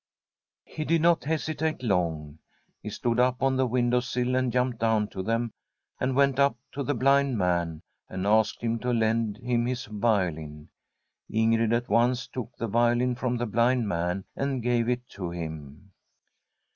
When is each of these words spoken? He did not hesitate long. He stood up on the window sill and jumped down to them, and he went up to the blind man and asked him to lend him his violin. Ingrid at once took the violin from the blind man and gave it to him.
He 0.65 0.83
did 0.83 1.03
not 1.03 1.25
hesitate 1.25 1.83
long. 1.83 2.39
He 2.81 2.89
stood 2.89 3.19
up 3.19 3.43
on 3.43 3.55
the 3.55 3.67
window 3.67 3.99
sill 3.99 4.35
and 4.35 4.51
jumped 4.51 4.79
down 4.79 5.09
to 5.09 5.21
them, 5.21 5.51
and 5.99 6.13
he 6.13 6.15
went 6.15 6.39
up 6.39 6.57
to 6.71 6.81
the 6.81 6.95
blind 6.95 7.37
man 7.37 7.83
and 8.09 8.25
asked 8.25 8.61
him 8.63 8.79
to 8.79 8.91
lend 8.93 9.37
him 9.37 9.67
his 9.67 9.85
violin. 9.85 10.69
Ingrid 11.31 11.71
at 11.71 11.87
once 11.87 12.25
took 12.25 12.57
the 12.57 12.67
violin 12.67 13.13
from 13.13 13.37
the 13.37 13.45
blind 13.45 13.87
man 13.87 14.25
and 14.35 14.63
gave 14.63 14.89
it 14.89 15.07
to 15.09 15.29
him. 15.29 15.91